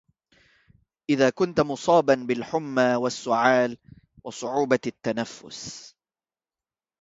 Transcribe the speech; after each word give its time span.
إذا 1.09 1.29
كنت 1.29 1.59
مصاباً 1.61 2.15
بالحمى 2.15 2.95
والسعال 2.95 3.77
وصعوبة 4.23 4.79
التنفس 4.87 5.95